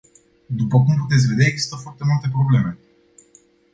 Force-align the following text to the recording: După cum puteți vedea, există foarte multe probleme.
După 0.45 0.75
cum 0.77 0.95
puteți 0.95 1.27
vedea, 1.27 1.47
există 1.47 1.75
foarte 1.75 2.03
multe 2.05 2.29
probleme. 2.29 2.77